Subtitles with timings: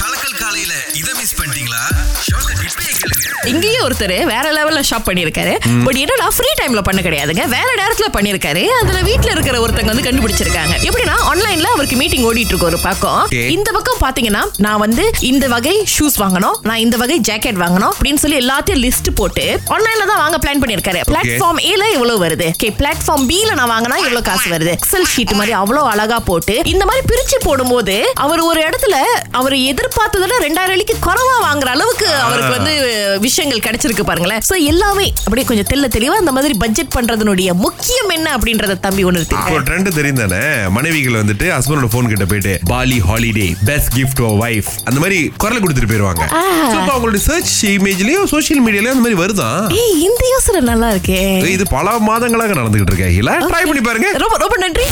[0.00, 1.80] கலக்கல் காலையில இத மிஸ் பண்ணிட்டீங்களா?
[3.50, 5.52] இங்கேயும் ஒருத்தர் வேற லெவல்ல ஷாப் பண்ணிருக்காரு
[5.86, 7.42] பட் என்னடா ஃப்ரீ டைம்ல பண்ண கிடையாதுங்க.
[7.54, 10.74] வேற நேரத்துல பண்ணிருக்காரு அதுல வீட்ல இருக்கிற ஒருத்தங்க வந்து கண்டுபிடிச்சிருக்காங்க.
[10.88, 13.20] எப்படின்னா ஆன்லைன்ல அவருக்கு மீட்டிங் ஓடிட்டு இருக்கு ஒரு பக்கம்.
[13.56, 18.22] இந்த பக்கம் பாத்தீங்கன்னா நான் வந்து இந்த வகை ஷூஸ் வாங்கணும் நான் இந்த வகை ஜாக்கெட் வாங்கணும் அப்படின்னு
[18.24, 19.46] சொல்லி எல்லாத்தையும் லிஸ்ட் போட்டு
[19.76, 22.48] ஆன்லைன்ல தான் வாங்க பிளான் பண்ணிருக்காரு பிளாட்ஃபார்ம் ஏல எவ்வளவு வருது.
[22.56, 24.74] ஓகே பிளாட்ஃபார்ம் பி ல நான் வாங்கினா எவ்வளவு காசு வருது.
[24.80, 27.96] எக்ஸல் ஷீட் மாதிரி அவ்வளவு அழகா போட்டு இந்த மாதிரி பிரிச்சு போடும்போது
[28.26, 28.98] அவர் ஒரு இடத்துல
[29.40, 32.74] அவர் எதிர்பார்த்ததுல ரெண்டாயிரம் வெள்ளிக்கு குறைவா வாங்குற அளவுக்கு அவருக்கு வந்து
[33.26, 34.42] விஷயங்கள் கிடைச்சிருக்கு பாருங்களேன்.
[34.48, 39.36] சோ எல்லாமே அப்படியே கொஞ்சம் தெல்ல தெளிவா அந்த மாதிரி பட்ஜெட் பண்றதனுடைய முக்கியம் என்ன அப்படின்றத தம்பி உணர்த்தி
[39.40, 40.42] இப்போ ட்ரெண்ட் தெரியும் தானே
[40.76, 45.90] மனைவிகள் வந்துட்டு ஹஸ்பண்டோட போன் கிட்ட போயிட்டு Bali holiday best gift wife அந்த மாதிரி குரல் கொடுத்துட்டு
[45.92, 46.24] போயிருவாங்க.
[46.94, 49.60] அவங்களுடைய சர்ச் இமேஜ்லயும் சோஷியல் மீடியாலயும் அந்த மாதிரி வருதான்
[50.06, 51.20] இந்த யோசனை நல்லா இருக்கே.
[51.56, 54.08] இது பல மாதங்களாக நடந்துகிட்டு இருக்கீங்களா ட்ரை பண்ணி பாருங்க.
[54.24, 54.86] ரொம்ப ரொம்ப நன்றி.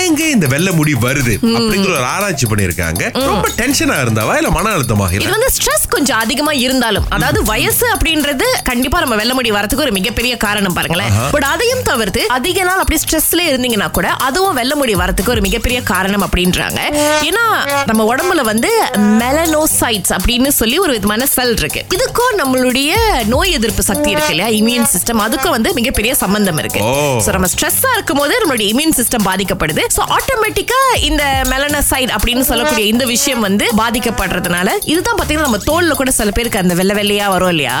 [0.00, 1.34] ஏங்க இந்த வெள்ளை முடி வருது?
[1.58, 4.34] அப்படிங்கிற ஒரு ஆராய்ச்சி பண்ணிருக்காங்க ரொம்ப டென்ஷனா இருந்தாவா?
[4.40, 4.74] இல்ல மன
[5.12, 9.92] இது வந்து ஸ்ட்ரெஸ் கொஞ்சம் அதிகமா இருந்தாலும் அதாவது வயசு அப்படின்றது கண்டிப்பா நம்ம வெள்ள முடி வரதுக்கு ஒரு
[9.92, 11.12] மிகப்பெரிய காரணம் பாருங்களேன்.
[11.30, 15.82] பட் அதையும் தவிர்த்து அதிக நாள் அப்படி ஸ்ட்ரெஸ்ல இருந்தீங்கன்னா கூட அதுவும் வெள்ள முடி வரதுக்கு ஒரு மிகப்பெரிய
[15.82, 16.80] காரணம் அப்படின்றாங்க.
[17.28, 17.44] ஏன்னா
[17.86, 21.84] நம்ம உடம்புல வந்து மெலனோசைட்ஸ் அப்படின்னு சொல்லி ஒரு விதமான செல் இருக்கு.
[21.94, 22.94] இதுக்கும் நம்மளுடைய
[23.24, 24.58] நோய் எதிர்ப்பு சக்தி இருக்கு இல்லையா?
[24.60, 26.80] இம்யூன் சிஸ்டம் அதுக்கும் வந்து மிகப்பெரிய சம்பந்தம் இருக்கு.
[27.20, 29.84] So, நம்ம ஸ்ட்ரெஸ்ஸா இருக்கும் போது நம்மளுடைய இம்யூன் சிஸ்டம் பாதிக்கப்படுது.
[29.96, 36.10] சோ ஆட்டோமேட்டிக்கா இந்த மெலனசைட் அப்படின்னு சொல்லக்கூடிய இந்த விஷயம் வந்து பாதிக்கப்படுறதுனால இதுதான் பாத்தீங்கன்னா நம்ம தோல்ல கூட
[36.10, 37.78] சில பேருக்கு அந்த வெள்ளை வெள்ளையா வரும் இல்லையா?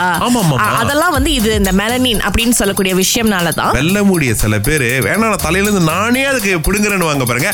[0.78, 5.44] அதெல்லாம் வந்து இது இந்த மெலனின் அப்படின்னு சொல்லக்கூடிய விஷயம்னால தான் வெள்ள முடிய சில பேரு வேணா நான்
[5.46, 7.50] தலையில இருந்து நானே அதுக்கு பிடுங்குறேன்னு வாங்க பாருங்க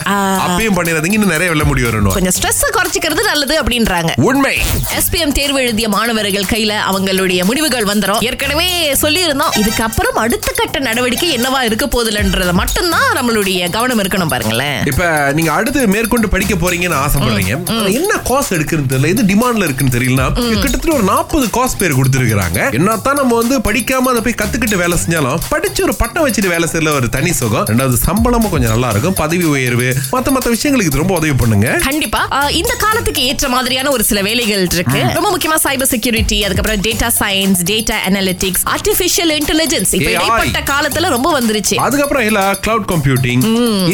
[0.46, 4.12] அப்பயும் பண்ணிடாதீங்க இன்னும் நிறைய வெள்ள முடி வரணும் கொஞ்சம் ஸ்ட்ரெஸ் குறைச்சிக்கிறது நல்லது அப்படின்றாங்க.
[4.16, 4.54] உண்மை.
[4.98, 8.20] எஸ்பிஎம் தேர்வு எழுதிய மாணவர்கள் கையில அவங்களுடைய முடிவுகள் வந்துரும்.
[8.20, 8.68] ஏற்கனவே
[9.02, 9.54] சொல்லியிருந்தோம்.
[9.62, 14.80] இதுக்கப்புறம் அடுத்த கட்ட நடவடிக்கை என்னவா இருக்க போகுதுன்றத மட்டும்தான் நம்மளுடைய கவனம் இருக்கணும் பாருங்களேன்.
[14.84, 17.52] இப்ப நீங்க அடுத்து மேற்கொண்டு படிக்க போறீங்கன்னு ஆசைப்படுறீங்க.
[18.00, 19.08] என்ன காஸ் எடுக்குன்னு தெரியல.
[19.14, 20.26] எது டிமாண்ட்ல இருக்குன்னு தெரியலனா
[20.62, 25.40] கிட்டத்தட்ட ஒரு நாற்பது காஸ் பேர் கொடுத்துருக்காங்க என்னத்தான் நம்ம வந்து படிக்காம அதை போய் கத்துக்கிட்டு வேலை செஞ்சாலும்
[25.52, 27.66] படிச்சு ஒரு பட்டம் வச்சுட்டு வேலை செய்யல ஒரு தனி சுகம்.
[27.70, 29.14] ரெண்டாவது சம்பளமும் கொஞ்சம் நல்லா இருக்கும்.
[29.20, 31.68] பதவி உயர்வு மத்த மத்த விஷயங்களுக்கு இது ரொம்ப உதவி பண்ணுங்க.
[31.86, 32.20] கண்டிப்பா.
[32.60, 35.00] இந்த காலத்துக்கு ஏற்ற மாதிரியான ஒரு சில வேலைகள் இருக்கு.
[35.16, 40.10] ரொம்ப முக்கியமா சைபர் செக்யூரிட்டி அதுக்கப்புறம் data science data analytics artificial intelligence இப்ப.
[40.16, 41.76] இடைப்பட்ட காலத்துல ரொம்ப வந்துருச்சு.
[41.86, 43.42] அதுக்கப்புறம் இல்ல cloud computing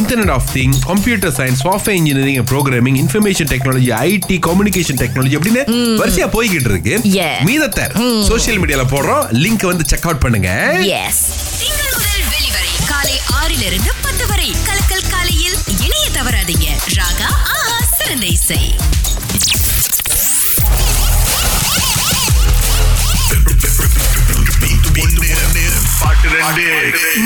[0.01, 5.63] internet of thing computer science software engineering programming information technology IT communication technology அப்படின்னு
[6.01, 6.95] வரிசையா போய்கிட்டு இருக்கு.
[7.49, 7.85] மீதத்தை
[8.27, 9.25] சோஷியல் மீடியால போடுறோம்.
[9.43, 10.51] லிங்க் வந்து செக் அவுட் பண்ணுங்க.
[12.89, 14.55] காலை ஆறிலிருந்து பத்து வரை.
[14.69, 16.69] கலக்கல் காலையில் இணைய தவறாதீங்க.
[16.95, 18.75] ராகா ஆஹா சிறந்த இசை.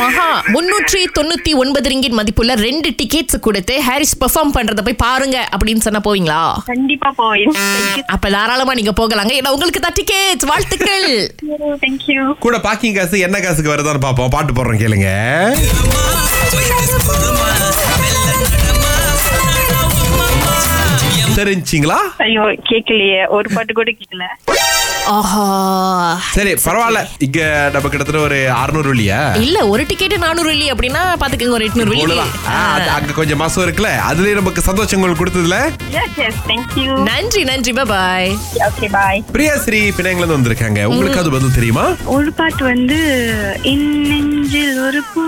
[0.00, 5.84] மகா முன்னூற்றி தொண்ணூத்தி ஒன்பது ரிங்கிட் மதிப்புள்ள ரெண்டு டிக்கெட்ஸ் கொடுத்து ஹாரிஸ் பெர்ஃபார்ம் பண்றத போய் பாருங்க அப்படின்னு
[5.86, 6.40] சொன்னா போவீங்களா?
[6.70, 7.52] கண்டிப்பா போவேன்.
[8.14, 9.32] அப்ப தாராளமா நீங்க போகலாங்க.
[9.40, 11.08] ஏன்னா உங்களுக்கு தான் டிக்கெட்ஸ் வாழ்த்துக்கள்.
[11.84, 15.10] தேங்க்யூ கூட பாக்கிங் காசு என்ன காசுக்கு வருதான்னு பாப்போம் பாட்டு போடுறோம் கேளுங்க.
[21.38, 23.20] தெரிஞ்சிங்களா ஐயோ கேக்கலையே.
[23.36, 24.26] ஒரு பாட்டு கூட கேக்கல.
[25.14, 25.42] ஆஹா.
[26.34, 27.00] சரி பரவாயில்ல.
[27.24, 27.40] இங்க
[27.72, 32.18] நம்ம கிட்டத்தட்ட ஒரு அறுநூறு இல்லையா இல்ல ஒரு டிக்கெட் நானூறு வெள்ளி அப்படின்னா பாத்துக்கோங்க ஒரு எட்நூறு வெள்ளி.
[32.96, 33.90] அங்க கொஞ்சம் மாசம் இருக்குல்ல.
[34.10, 35.58] அதுலயே நமக்கு சந்தோஷங்கள் கொடுத்ததுல.
[36.02, 37.74] எஸ் எஸ் தேங்க்யூ நன்றி நன்றி.
[37.94, 38.32] பாய்
[38.68, 40.80] ஓகே பாய் பிரியாஸ்ரீ பிணையங்கள்ல வந்திருக்காங்க.
[40.92, 41.86] உங்களுக்கு அது பதில் தெரியுமா?
[42.16, 42.98] ஒரு பாட்டு வந்து
[43.72, 45.22] என் நெஞ்சில் ஒரு பூ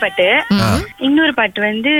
[0.00, 0.28] பாட்டு.
[1.08, 1.92] இன்னொரு பாட்டு வந்து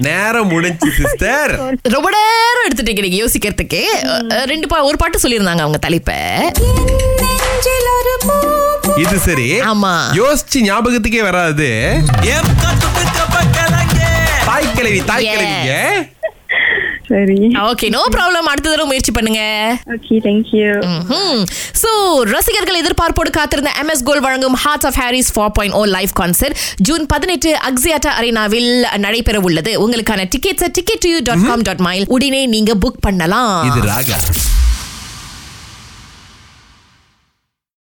[0.00, 1.52] நேரம் முடிஞ்சு சிஸ்டர்.
[1.94, 3.80] ரொம்ப நேரம் எடுத்துட்டீங்க நீங்க யோசிக்கிறதுக்கு.
[4.44, 6.12] ரெண்டு பா ஒரு பாட்டு சொல்லியிருந்தாங்க அவங்க தலைப்ப.
[8.96, 9.60] இது சரி.
[9.60, 9.92] ஆமா.
[10.12, 11.68] யோசிச்சு ஞாபகத்துக்கே வராது.
[14.44, 15.28] தாய் கிழவி தாய்.
[15.28, 15.74] கிழவிங்க.
[17.10, 17.36] சரி.
[17.70, 19.42] ஓகே நோ ப்ராப்ளம் அடுத்த தடவை முயற்சி பண்ணுங்க.
[19.94, 20.68] ஓகே தேங்க்யூ
[21.82, 21.90] சோ
[22.34, 26.56] ரசிகர்கள் எதிர்பார்ப்போடு காத்திருந்த எம்எஸ் கோல் வழங்கும் Hearts of Harris four point O live concert
[26.88, 28.70] June பதினெட்டு அக்ஸியாட்டா அரேனாவில்
[29.06, 33.56] நடைபெற உள்ளது உங்களுக்கான tickets ticket to dot com dot my உடனே நீங்க புக் பண்ணலாம்.
[33.70, 34.18] இது ராகா.